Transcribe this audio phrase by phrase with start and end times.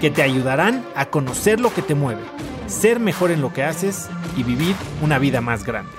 [0.00, 2.22] que te ayudarán a conocer lo que te mueve,
[2.66, 5.92] ser mejor en lo que haces y vivir una vida más grande.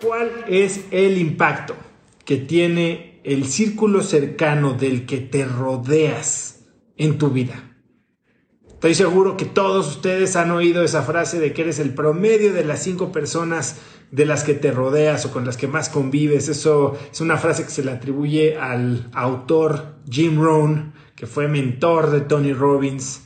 [0.00, 1.76] ¿Cuál es el impacto
[2.24, 6.64] que tiene el círculo cercano del que te rodeas
[6.96, 7.71] en tu vida?
[8.82, 12.64] Estoy seguro que todos ustedes han oído esa frase de que eres el promedio de
[12.64, 13.76] las cinco personas
[14.10, 16.48] de las que te rodeas o con las que más convives.
[16.48, 22.10] Eso es una frase que se le atribuye al autor Jim Rohn, que fue mentor
[22.10, 23.22] de Tony Robbins.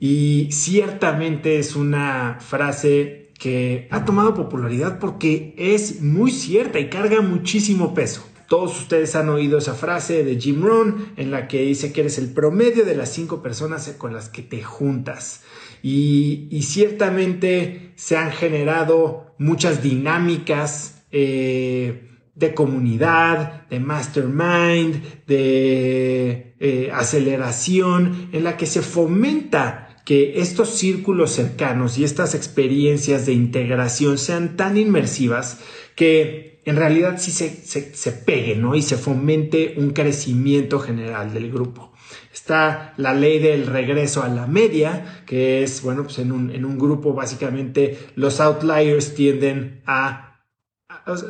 [0.00, 7.20] Y ciertamente es una frase que ha tomado popularidad porque es muy cierta y carga
[7.20, 8.26] muchísimo peso.
[8.48, 12.18] Todos ustedes han oído esa frase de Jim Rohn en la que dice que eres
[12.18, 15.42] el promedio de las cinco personas con las que te juntas.
[15.82, 28.30] Y, ciertamente se han generado muchas dinámicas eh, de comunidad, de mastermind, de eh, aceleración,
[28.32, 34.56] en la que se fomenta que estos círculos cercanos y estas experiencias de integración sean
[34.56, 35.58] tan inmersivas
[35.96, 37.50] que en realidad sí se,
[37.94, 38.74] se, pegue, ¿no?
[38.74, 41.92] Y se fomente un crecimiento general del grupo.
[42.32, 46.64] Está la ley del regreso a la media, que es, bueno, pues en un, en
[46.64, 50.30] un grupo básicamente los outliers tienden a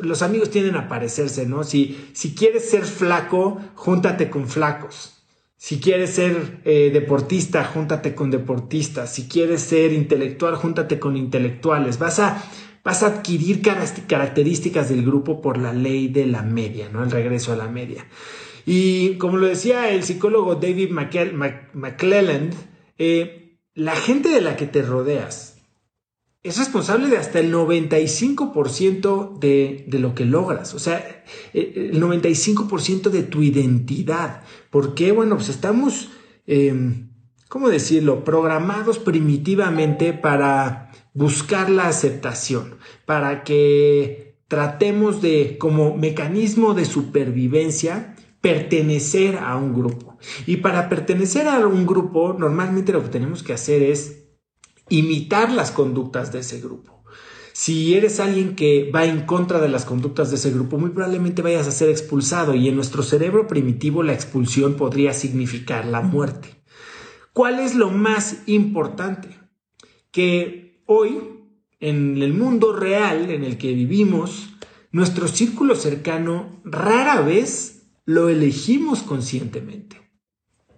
[0.03, 1.63] los amigos tienden a parecerse, ¿no?
[1.63, 5.15] Si, si quieres ser flaco, júntate con flacos.
[5.57, 9.13] Si quieres ser eh, deportista, júntate con deportistas.
[9.13, 11.97] Si quieres ser intelectual, júntate con intelectuales.
[11.97, 12.43] Vas a,
[12.85, 17.03] vas a adquirir características del grupo por la ley de la media, ¿no?
[17.03, 18.05] El regreso a la media.
[18.63, 22.53] Y como lo decía el psicólogo David McClelland,
[22.99, 25.57] eh, la gente de la que te rodeas
[26.43, 31.23] es responsable de hasta el 95% de, de, lo que logras, o sea,
[31.55, 34.43] eh, el 95% de tu identidad.
[34.69, 35.11] ¿Por qué?
[35.11, 36.11] Bueno, pues estamos,
[36.45, 37.09] em,
[37.49, 46.85] ¿cómo decirlo?, programados primitivamente para buscar la aceptación, para que tratemos de, como mecanismo de
[46.85, 50.19] supervivencia, pertenecer a un grupo.
[50.45, 54.27] Y para pertenecer a un grupo, normalmente lo que tenemos que hacer es
[54.89, 57.03] imitar las conductas de ese grupo.
[57.53, 61.41] Si eres alguien que va en contra de las conductas de ese grupo, muy probablemente
[61.41, 66.49] vayas a ser expulsado y en nuestro cerebro primitivo la expulsión podría significar la muerte.
[67.31, 69.39] ¿Cuál es lo más importante?
[70.11, 71.17] Que Hoy,
[71.79, 74.49] en el mundo real en el que vivimos,
[74.91, 79.97] nuestro círculo cercano rara vez lo elegimos conscientemente.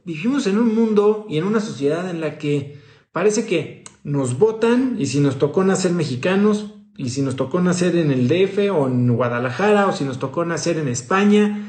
[0.06, 2.80] Vivimos en un mundo y en una sociedad en la que
[3.12, 7.98] parece que nos votan y si nos tocó nacer mexicanos y si nos tocó nacer
[7.98, 11.68] en el DF o en Guadalajara o si nos tocó nacer en España,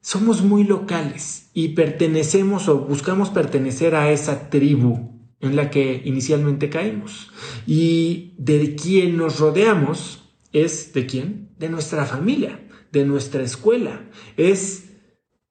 [0.00, 6.70] somos muy locales y pertenecemos o buscamos pertenecer a esa tribu en la que inicialmente
[6.70, 7.30] caímos.
[7.66, 11.50] Y de quien nos rodeamos es de quién?
[11.58, 14.08] De nuestra familia, de nuestra escuela.
[14.36, 14.90] Es,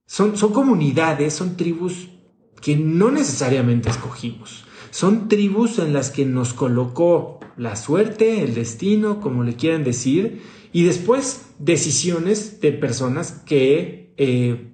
[0.05, 2.09] son, son comunidades, son tribus
[2.61, 4.65] que no necesariamente escogimos.
[4.91, 10.41] Son tribus en las que nos colocó la suerte, el destino, como le quieran decir,
[10.71, 14.73] y después decisiones de personas que eh,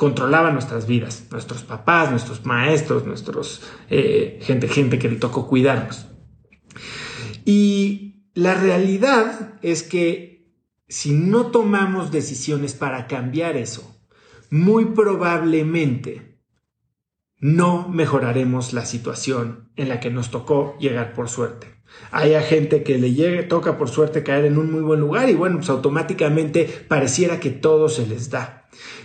[0.00, 6.06] controlaban nuestras vidas, nuestros papás, nuestros maestros, nuestros eh, gente, gente que le tocó cuidarnos.
[7.44, 10.54] Y la realidad es que
[10.88, 14.02] si no tomamos decisiones para cambiar eso,
[14.48, 16.40] muy probablemente
[17.36, 21.66] no mejoraremos la situación en la que nos tocó llegar por suerte.
[22.10, 25.34] Hay gente que le llegue, toca por suerte caer en un muy buen lugar y
[25.34, 28.59] bueno, pues automáticamente pareciera que todo se les da.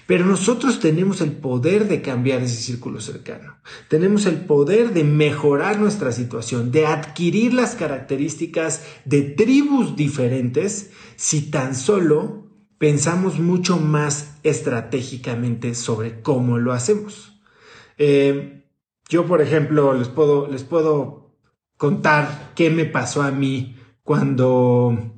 [0.08, 3.58] Pero nosotros tenemos el poder de cambiar ese círculo cercano.
[3.90, 11.50] Tenemos el poder de mejorar nuestra situación, de adquirir las características de tribus diferentes si
[11.50, 12.46] tan solo
[12.78, 17.42] pensamos mucho más estratégicamente sobre cómo lo hacemos.
[17.98, 18.64] Eh,
[19.10, 21.36] yo, por ejemplo, les puedo, les puedo
[21.78, 25.14] contar qué me pasó a mí cuando,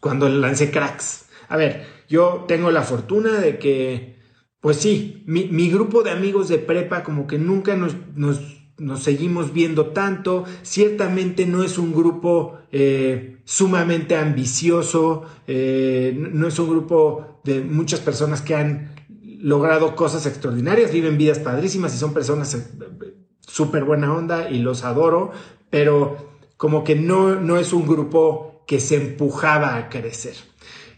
[0.00, 1.26] cuando lancé cracks.
[1.48, 4.20] A ver, yo tengo la fortuna de que
[4.60, 9.86] pues sí, mi, grupo de amigos de prepa como que nunca nos, nos, seguimos viendo
[9.86, 10.44] tanto.
[10.62, 18.00] Ciertamente no es un grupo eh, sumamente ambicioso, eh, no es un grupo de muchas
[18.00, 18.94] personas que han
[19.38, 24.84] logrado cosas extraordinarias, viven vidas padrísimas y son personas eh, súper buena onda y los
[24.84, 25.30] adoro,
[25.70, 30.34] pero como que no, no es un grupo que se empujaba a crecer.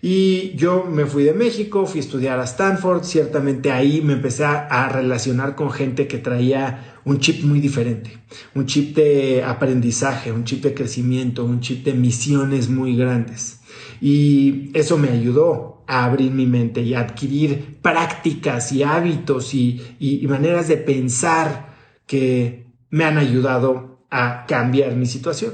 [0.05, 4.45] Y yo me fui de México, fui a estudiar a Stanford, ciertamente ahí me empecé
[4.45, 8.19] a, relacionar con gente que traía un chip muy diferente,
[8.57, 13.61] un chip de aprendizaje, un chip de crecimiento, un chip de misiones muy grandes.
[14.01, 20.27] Y eso me ayudó a abrir mi mente y a adquirir prácticas y hábitos y
[20.29, 21.77] maneras de pensar
[22.09, 25.53] que me han ayudado a cambiar mi situación.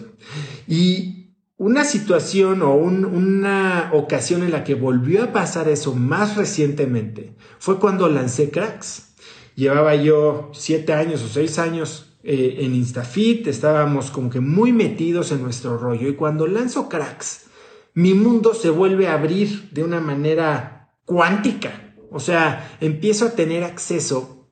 [0.66, 1.17] Y
[1.58, 7.80] una situación o una ocasión en la que volvió a pasar eso más recientemente fue
[7.80, 9.16] cuando lancé Cracks.
[9.56, 15.32] Llevaba yo siete años o seis años eh, en Instafit, estábamos como que muy metidos
[15.32, 17.46] en nuestro rollo y cuando lanzo Cracks,
[17.92, 21.94] mi mundo se vuelve a abrir de una manera cuántica.
[22.12, 24.48] O sea, empiezo a tener acceso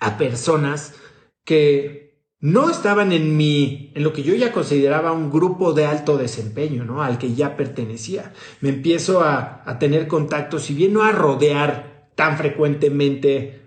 [0.00, 0.94] a personas
[1.44, 2.11] que
[2.42, 6.84] no estaban en mi, en lo que yo ya consideraba un grupo de alto desempeño,
[6.84, 7.00] ¿no?
[7.00, 8.32] Al que ya pertenecía.
[8.60, 13.62] Me empiezo a, tener contacto, si bien no a rodear tan frecuentemente,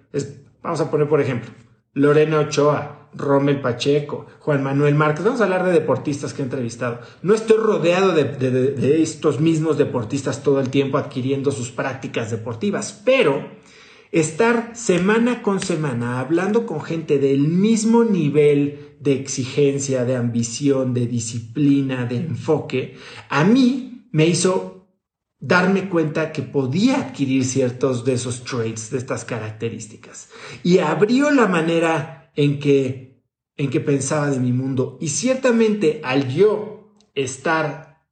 [0.61, 1.51] vamos a poner por ejemplo,
[1.93, 6.99] Lorena Ochoa, Rommel Pacheco, Juan Manuel Márquez, vamos a hablar de deportistas que he entrevistado.
[7.21, 13.01] No estoy rodeado de, de estos mismos deportistas todo el tiempo adquiriendo sus prácticas deportivas,
[13.05, 13.41] pero
[14.15, 21.05] estar semana con semana hablando con gente del mismo nivel de exigencia, de ambición, de
[21.05, 22.95] disciplina, de enfoque,
[23.27, 24.87] a mí me hizo
[25.37, 30.29] darme cuenta que podía adquirir ciertos de esos traits, de estas características.
[30.63, 33.21] Y abrió la manera en que,
[33.57, 34.97] en que pensaba de mi mundo.
[35.01, 38.07] Y ciertamente al yo estar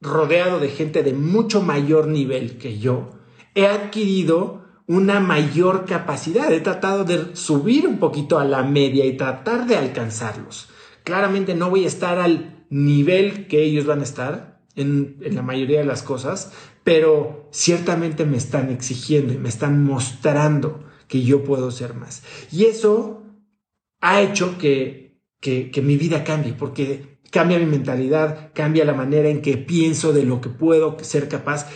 [0.00, 3.10] rodeado de gente de mucho mayor nivel que yo,
[3.54, 4.61] he adquirido
[4.92, 6.52] una mayor capacidad.
[6.52, 10.68] He tratado de subir un poquito a la media y tratar de alcanzarlos.
[11.02, 15.80] Claramente no voy a estar al nivel que ellos van a estar en, la mayoría
[15.80, 16.52] de las cosas,
[16.84, 22.22] pero ciertamente me están exigiendo y me están mostrando que yo puedo ser más.
[22.50, 23.22] Y eso
[24.00, 29.40] ha hecho que, que, mi vida cambie, porque cambia mi mentalidad, cambia la manera en
[29.40, 31.66] que pienso de lo que puedo ser capaz,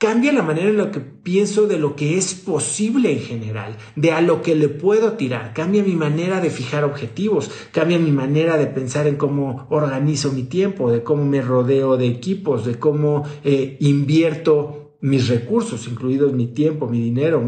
[0.00, 4.12] cambia la manera en la que pienso de lo que es posible en general, de
[4.12, 8.56] a lo que le puedo tirar, cambia mi manera de fijar objetivos, cambia mi manera
[8.56, 13.28] de pensar en cómo organizo mi tiempo, de cómo me rodeo de equipos, de cómo
[13.44, 17.46] eh, invierto mis recursos, incluidos mi tiempo, mi dinero,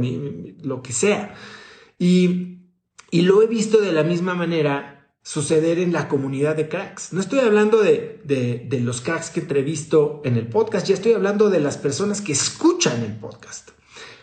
[0.62, 1.34] lo que sea.
[1.98, 2.58] Y,
[3.10, 4.91] y lo he visto de la misma manera
[5.22, 7.12] suceder en la comunidad de cracks.
[7.12, 11.48] No estoy hablando de, de, los cracks que entrevisto en el podcast, ya estoy hablando
[11.48, 13.70] de las personas que escuchan el podcast.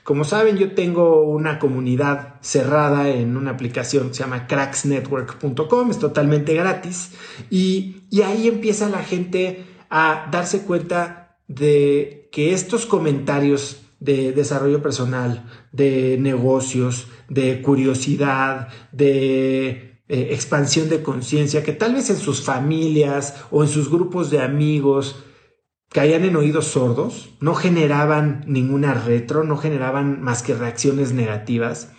[0.03, 5.99] Como saben, yo tengo una comunidad cerrada en una aplicación que se llama cracksnetwork.com, es
[5.99, 7.11] totalmente gratis
[7.49, 14.81] y, y ahí empieza la gente a darse cuenta de que estos comentarios de desarrollo
[14.81, 22.41] personal, de negocios, de curiosidad, de eh, expansión de conciencia, que tal vez en sus
[22.41, 25.23] familias o en sus grupos de amigos
[25.89, 31.91] caían en oídos sordos, no generaban ninguna retro, no generaban más que reacciones negativas.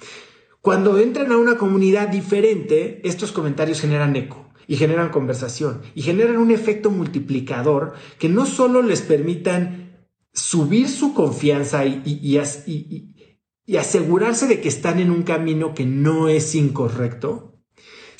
[0.60, 6.38] Cuando entran a una comunidad diferente, estos comentarios generan eco y generan conversación y generan
[6.38, 14.60] un efecto multiplicador que no solo les permitan subir su confianza y, y asegurarse de
[14.60, 17.49] que están en un camino que no es incorrecto,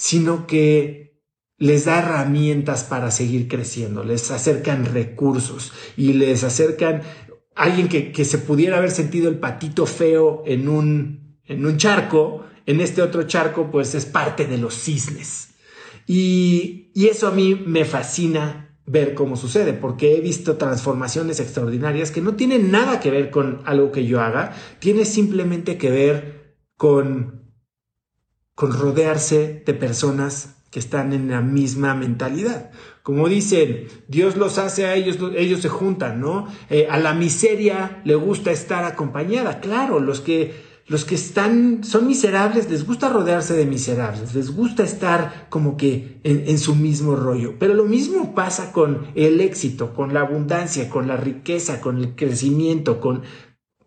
[0.01, 1.21] sino que
[1.59, 7.03] les da herramientas para seguir creciendo, les acercan recursos y les acercan
[7.55, 12.81] alguien que, se pudiera haber sentido el patito feo en un, en un charco, en
[12.81, 15.51] este otro charco, pues es parte de los cisnes.
[16.07, 22.11] Y, y eso a mí me fascina ver cómo sucede, porque he visto transformaciones extraordinarias
[22.11, 26.57] que no tienen nada que ver con algo que yo haga, tiene simplemente que ver
[26.79, 27.41] con
[28.61, 32.71] con rodearse de personas que están en la misma mentalidad.
[33.03, 36.47] Como dicen, Dios los hace a ellos, ellos se juntan, ¿no?
[36.69, 39.61] Eh, a la miseria le gusta estar acompañada.
[39.61, 40.53] Claro, los que,
[40.89, 46.21] los que están, son miserables, les gusta rodearse de miserables, les gusta estar como que
[46.23, 47.55] en, su mismo rollo.
[47.59, 52.15] Pero lo mismo pasa con el éxito, con la abundancia, con la riqueza, con el
[52.15, 53.23] crecimiento, con,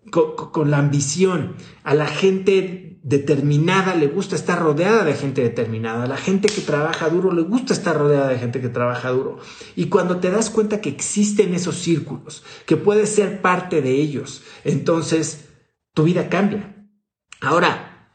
[0.10, 1.58] con, la ambición.
[1.84, 6.07] A la gente determinada le gusta estar rodeada de gente determinada.
[6.07, 9.39] La gente que trabaja duro le gusta estar rodeada de gente que trabaja duro.
[9.75, 14.41] Y cuando te das cuenta que existen esos círculos, que puedes ser parte de ellos,
[14.63, 15.50] entonces
[15.93, 16.89] tu vida cambia.
[17.41, 18.10] Ahora,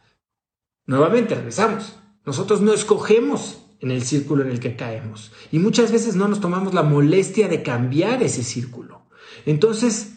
[0.87, 1.99] nuevamente regresamos.
[2.25, 5.33] Nosotros no escogemos en el círculo en el que caemos.
[5.53, 9.07] Y muchas veces no nos tomamos la molestia de cambiar ese círculo.
[9.45, 10.15] Entonces,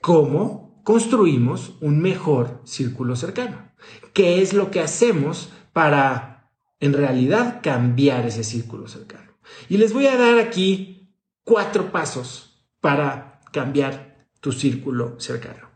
[0.00, 3.72] ¿cómo construimos un mejor círculo cercano?
[4.14, 9.34] ¿Qué es lo que hacemos para, en realidad, cambiar ese círculo cercano?
[9.68, 11.12] Y les voy a dar aquí
[11.44, 15.68] cuatro pasos para cambiar tu círculo cercano.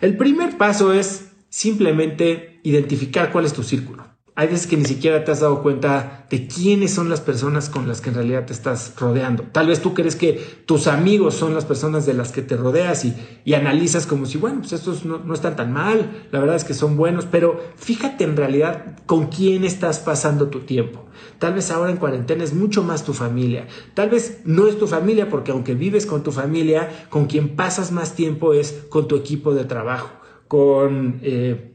[0.00, 5.24] El primer paso es simplemente identificar cuál es tu círculo hay veces que ni siquiera
[5.24, 8.52] te has dado cuenta de quiénes son las personas con las que en realidad te
[8.52, 9.44] estás rodeando.
[9.52, 13.04] Tal vez tú crees que tus amigos son las personas de las que te rodeas
[13.04, 16.64] y, analizas como si, bueno, pues estos no, no, están tan mal, la verdad es
[16.64, 21.04] que son buenos, pero fíjate en realidad con quién estás pasando tu tiempo.
[21.38, 23.68] Tal vez ahora en cuarentena es mucho más tu familia.
[23.94, 27.92] Tal vez no es tu familia porque aunque vives con tu familia, con quien pasas
[27.92, 30.10] más tiempo es con tu equipo de trabajo,
[30.48, 31.20] con...
[31.22, 31.70] Eh,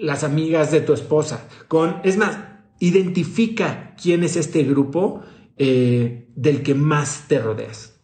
[0.00, 2.38] las amigas de tu esposa, con, es más,
[2.78, 5.22] identifica quién es este grupo
[5.56, 8.00] eh, del que más te rodeas.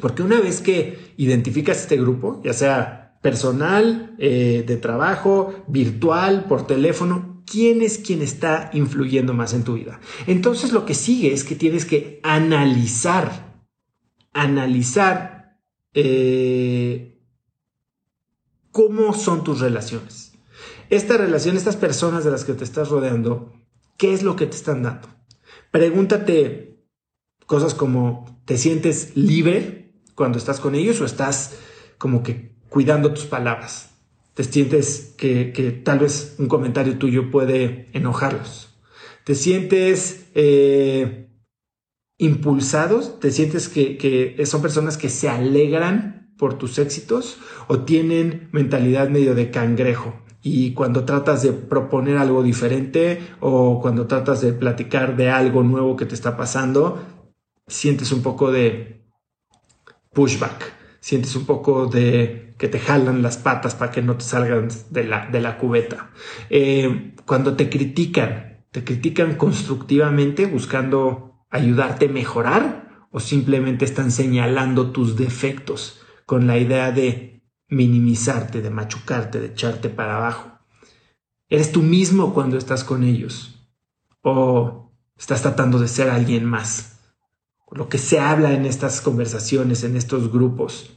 [0.00, 6.66] Porque una vez que identificas este grupo, ya sea personal, eh, de trabajo, virtual, por
[6.66, 10.00] teléfono, quién es quien está influyendo más en tu vida.
[10.26, 13.62] Entonces lo que sigue es que tienes que analizar,
[14.32, 15.58] analizar
[15.94, 17.20] eh,
[18.70, 20.27] cómo son tus relaciones
[20.90, 23.52] esta relación, estas personas de las que te estás rodeando,
[23.96, 25.08] ¿qué es lo que te están dando?
[25.70, 26.82] Pregúntate
[27.46, 31.58] cosas como, ¿te sientes libre cuando estás con ellos o estás
[31.98, 33.90] como que cuidando tus palabras?
[34.34, 38.78] ¿Te sientes que, tal vez un comentario tuyo puede enojarlos?
[39.24, 41.28] ¿Te sientes eh,
[42.18, 43.20] impulsados?
[43.20, 49.08] ¿Te sientes que, que son personas que se alegran por tus éxitos o tienen mentalidad
[49.10, 50.14] medio de cangrejo?
[50.42, 55.96] Y cuando tratas de proponer algo diferente o cuando tratas de platicar de algo nuevo
[55.96, 57.02] que te está pasando,
[57.66, 59.04] sientes un poco de
[60.12, 64.68] pushback, sientes un poco de que te jalan las patas para que no te salgan
[64.90, 66.10] de la, de la cubeta.
[66.50, 74.90] Eh, cuando te critican, te critican constructivamente buscando ayudarte a mejorar o simplemente están señalando
[74.90, 77.37] tus defectos con la idea de
[77.68, 80.58] minimizarte, de machucarte, de echarte para abajo.
[81.48, 83.66] Eres tú mismo cuando estás con ellos
[84.22, 87.00] o estás tratando de ser alguien más.
[87.70, 90.96] Lo que se habla en estas conversaciones, en estos grupos,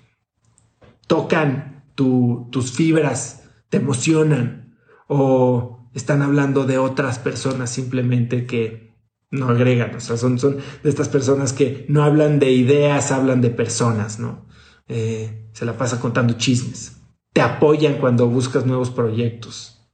[1.07, 8.95] tocan tus fibras, te emocionan o están hablando de otras personas simplemente que
[9.29, 13.41] no agregan, o sea, son, son de estas personas que no hablan de ideas, hablan
[13.41, 14.45] de personas, ¿no?
[14.93, 16.97] Eh, se la pasa contando chismes.
[17.31, 19.89] Te apoyan cuando buscas nuevos proyectos.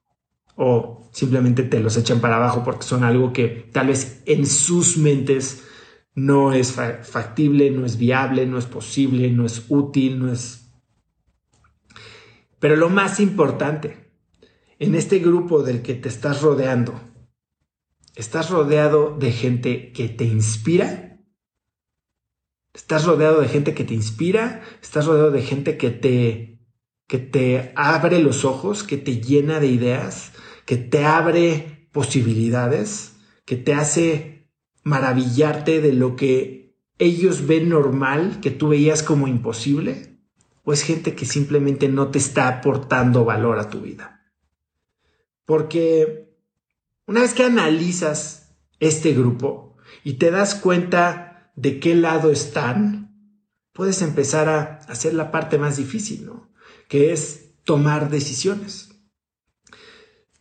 [0.55, 4.97] O simplemente te los echan para abajo porque son algo que tal vez en sus
[4.97, 5.63] mentes
[6.15, 10.71] no es factible, no es viable, no es posible, no es útil, no es...
[12.59, 14.11] Pero lo más importante,
[14.79, 16.99] en este grupo del que te estás rodeando,
[18.15, 21.06] estás rodeado de gente que te inspira
[22.77, 26.59] Estás rodeado de gente que te inspira, estás rodeado de gente que te,
[27.07, 30.31] que te abre los ojos, que te llena de ideas,
[30.63, 33.15] que te abre posibilidades,
[33.45, 34.47] que te hace
[34.83, 40.19] maravillarte de lo que ellos ven normal, que tú veías como imposible,
[40.63, 44.21] o es gente que simplemente no te está aportando valor a tu vida.
[45.45, 46.31] Porque
[47.07, 51.26] una vez que analizas este grupo y te das cuenta
[51.57, 53.15] de qué lado están,
[53.73, 56.49] puedes empezar a hacer la parte más difícil, ¿no?
[56.87, 58.91] Que es tomar decisiones.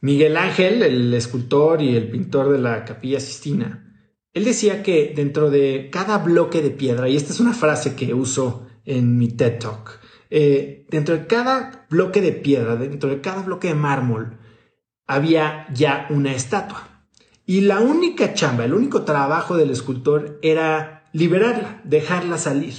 [0.01, 3.83] Miguel Ángel, el escultor y el pintor de la Capilla Sistina,
[4.35, 8.13] él decía que dentro de cada bloque de piedra, y esta es una frase que
[8.13, 13.43] uso en mi TED Talk, eh, dentro de cada bloque de piedra, dentro de cada
[13.43, 14.39] bloque de mármol,
[15.07, 17.09] había ya una estatua.
[17.47, 22.75] Y la única chamba, el único trabajo del escultor era liberarla, dejarla salir.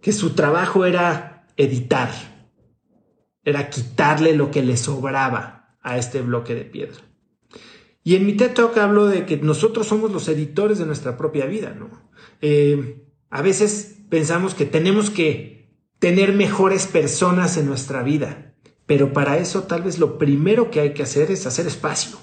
[0.00, 2.10] Que su trabajo era editar,
[3.44, 7.00] era quitarle lo que le sobraba a este bloque de piedra.
[8.04, 11.46] Y en mi TED Talk hablo de que nosotros somos los editores de nuestra propia
[11.46, 11.90] vida, ¿no?
[12.40, 18.54] Eh, a veces pensamos que tenemos que tener mejores personas en nuestra vida.
[18.86, 22.16] Pero para eso tal vez lo primero que hay que hacer es hacer espacio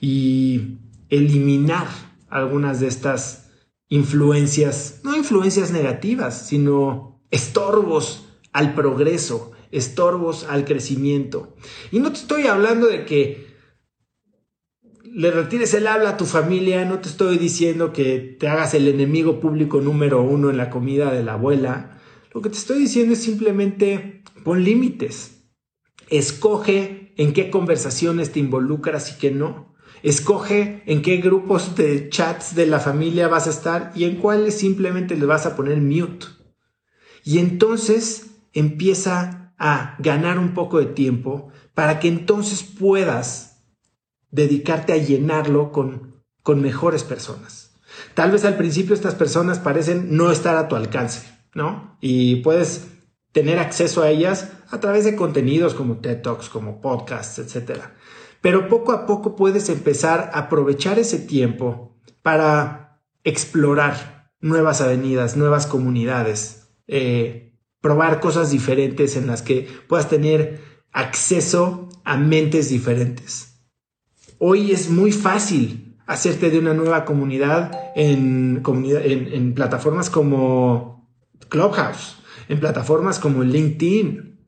[0.00, 1.86] y eliminar
[2.28, 3.47] algunas de estas
[3.88, 11.54] influencias, no influencias negativas, sino estorbos al progreso, estorbos al crecimiento.
[11.90, 13.48] Y no te estoy hablando de que
[15.04, 18.88] le retires el habla a tu familia, no te estoy diciendo que te hagas el
[18.88, 21.98] enemigo público número uno en la comida de la abuela.
[22.32, 25.44] Lo que te estoy diciendo es simplemente pon límites.
[26.08, 29.74] Escoge en qué conversaciones te involucras y qué no.
[30.02, 34.58] Escoge en qué grupos de chats de la familia vas a estar y en cuáles
[34.58, 36.26] simplemente le vas a poner mute.
[37.24, 43.64] Y entonces empieza a ganar un poco de tiempo para que entonces puedas
[44.30, 47.72] dedicarte a llenarlo con, con mejores personas.
[48.14, 51.96] Tal vez al principio estas personas parecen no estar a tu alcance, ¿no?
[52.00, 52.86] Y puedes
[53.32, 57.80] tener acceso a ellas a través de contenidos como TED Talks, como podcasts, etc.
[58.40, 65.66] Pero poco a poco puedes empezar a aprovechar ese tiempo para explorar nuevas avenidas, nuevas
[65.66, 70.60] comunidades, eh, probar cosas diferentes en las que puedas tener
[70.92, 73.60] acceso a mentes diferentes.
[74.38, 81.12] Hoy es muy fácil hacerte de una nueva comunidad en, en, plataformas como
[81.48, 82.16] Clubhouse,
[82.48, 84.40] en plataformas como LinkedIn,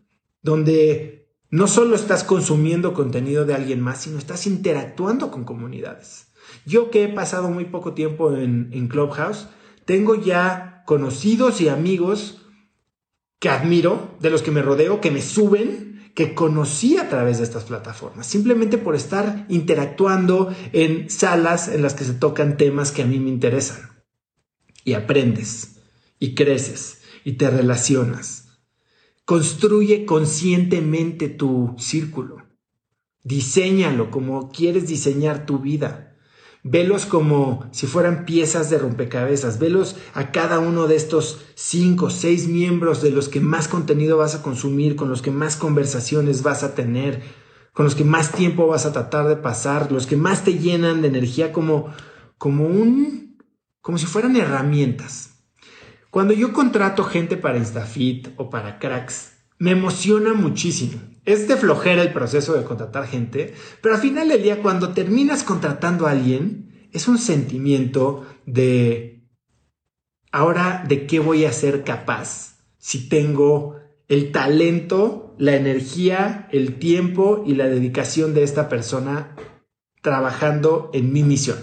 [0.42, 1.20] donde
[1.50, 6.28] no solo estás consumiendo contenido de alguien más, sino estás interactuando con comunidades.
[6.64, 9.49] Yo que he pasado muy poco tiempo en, en Clubhouse,
[9.85, 12.47] tengo ya conocidos y amigos
[13.40, 17.45] que admiro, de los que me rodeo, que me suben, que conocí a través de
[17.45, 23.02] estas plataformas, simplemente por estar interactuando en salas en las que se tocan temas que
[23.02, 24.04] a mí me interesan.
[24.85, 25.80] Y aprendes,
[26.19, 28.50] y creces, y te relacionas.
[29.30, 32.49] Construye conscientemente tu círculo.
[33.22, 36.16] Diseñalo como quieres diseñar tu vida.
[36.64, 39.60] Velos como si fueran piezas de rompecabezas.
[39.60, 44.34] Velos a cada uno de estos cinco, seis miembros de los que más contenido vas
[44.34, 47.23] a consumir, con los que más conversaciones vas a tener,
[47.73, 51.02] con los que más tiempo vas a tratar de pasar, los que más te llenan
[51.02, 51.95] de energía como,
[52.36, 53.38] como un,
[53.80, 55.29] como si fueran herramientas.
[56.10, 61.00] Cuando yo contrato gente para Instafit o para Cracks, me emociona muchísimo.
[61.25, 65.44] Es de flojera el proceso de contratar gente, pero al final del día, cuando terminas
[65.44, 69.28] contratando a alguien, es un sentimiento de
[70.32, 73.76] ahora de qué voy a ser capaz si tengo
[74.08, 79.36] el talento, la energía, el tiempo y la dedicación de esta persona
[80.02, 81.58] trabajando en mi misión.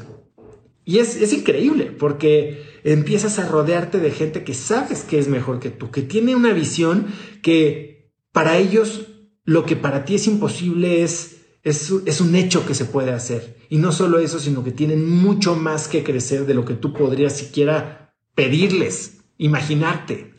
[0.86, 5.60] Y es, es, increíble porque empiezas a rodearte de gente que sabes que es mejor
[5.60, 7.08] que tú, que tiene una visión
[7.42, 9.08] que para ellos
[9.44, 13.58] lo que para ti es imposible es, es, un hecho que se puede hacer.
[13.70, 16.94] Y no solo eso, sino que tienen mucho más que crecer de lo que tú
[16.94, 20.34] podrías siquiera pedirles, imaginarte.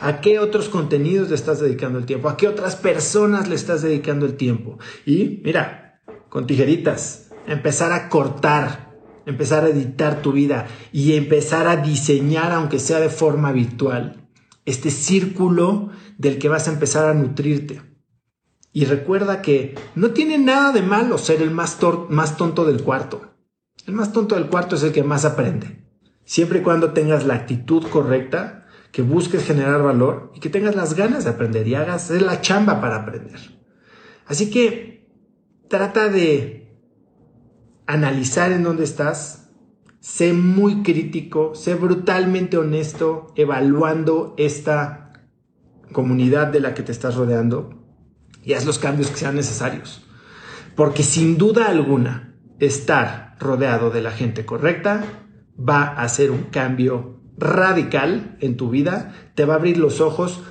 [0.00, 2.28] ¿A qué otros contenidos le estás dedicando el tiempo?
[2.28, 4.78] ¿A qué otras personas le estás dedicando el tiempo?
[5.06, 8.93] Y mira, con tijeritas, empezar a cortar,
[9.26, 14.28] empezar a editar tu vida y empezar a diseñar, aunque sea de forma virtual,
[14.64, 17.82] este círculo del que vas a empezar a nutrirte.
[18.72, 23.22] Y recuerda que no tiene nada de malo ser el más, más tonto del cuarto.
[23.86, 25.84] El más tonto del cuarto es el que más aprende.
[26.24, 30.94] Siempre y cuando tengas la actitud correcta, que busques generar valor y que tengas las
[30.94, 33.40] ganas de aprender y hagas la chamba para aprender.
[34.26, 35.08] Así que
[35.68, 36.63] trata de
[37.86, 39.50] analizar en dónde estás,
[40.00, 45.12] sé muy crítico, sé brutalmente honesto evaluando esta
[45.92, 47.84] comunidad de la que te estás rodeando
[48.42, 50.04] y haz los cambios que sean necesarios.
[50.76, 55.04] Porque sin duda alguna, estar rodeado de la gente correcta
[55.56, 60.42] va a hacer un cambio radical en tu vida, te va a abrir los ojos,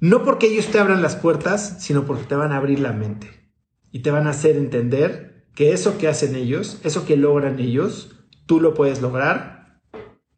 [0.00, 3.52] no porque ellos te abran las puertas, sino porque te van a abrir la mente
[3.90, 8.12] y te van a hacer entender que eso que hacen ellos, eso que logran ellos,
[8.46, 9.80] tú lo puedes lograr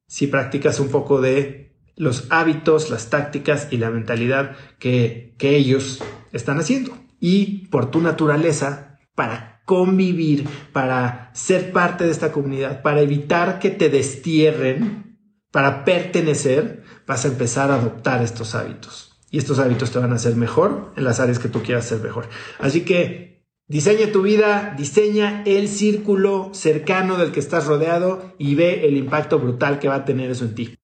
[0.07, 6.03] si practicas un poco de los hábitos, las tácticas y la mentalidad que, que ellos
[6.33, 6.97] están haciendo.
[7.21, 13.69] Y por tu naturaleza, para convivir, para ser parte de esta comunidad, para evitar que
[13.69, 15.19] te destierren,
[15.53, 19.21] para pertenecer, vas a empezar a adoptar estos hábitos.
[19.31, 22.01] Y estos hábitos te van a hacer mejor en las áreas que tú quieras ser
[22.01, 22.27] mejor.
[22.59, 23.30] Así que
[23.71, 29.39] diseña tu vida, diseña el círculo cercano del que estás rodeado y ve el impacto
[29.39, 30.77] brutal que va a tener eso en ti.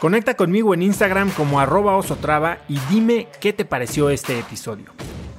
[0.00, 4.86] Conecta conmigo en Instagram como arroba osotrava y dime qué te pareció este episodio.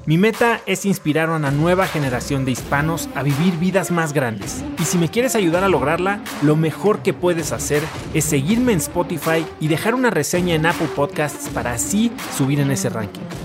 [0.06, 4.64] Mi meta es inspirar a una nueva generación de hispanos a vivir vidas más grandes.
[4.80, 8.78] Y si me quieres ayudar a lograrla, lo mejor que puedes hacer es seguirme en
[8.78, 13.45] Spotify y dejar una reseña en Apple Podcasts para así subir en ese ranking.